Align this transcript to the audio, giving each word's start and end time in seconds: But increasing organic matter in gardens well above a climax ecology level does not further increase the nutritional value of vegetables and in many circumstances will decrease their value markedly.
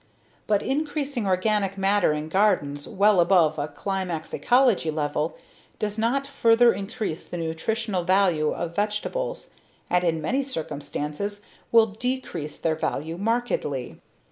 But 0.47 0.63
increasing 0.63 1.27
organic 1.27 1.77
matter 1.77 2.11
in 2.11 2.27
gardens 2.27 2.87
well 2.87 3.19
above 3.19 3.59
a 3.59 3.67
climax 3.67 4.33
ecology 4.33 4.89
level 4.89 5.37
does 5.77 5.99
not 5.99 6.25
further 6.25 6.73
increase 6.73 7.23
the 7.23 7.37
nutritional 7.37 8.03
value 8.03 8.49
of 8.49 8.75
vegetables 8.75 9.51
and 9.91 10.03
in 10.03 10.19
many 10.19 10.41
circumstances 10.41 11.43
will 11.71 11.85
decrease 11.85 12.57
their 12.57 12.73
value 12.75 13.15
markedly. 13.19 13.99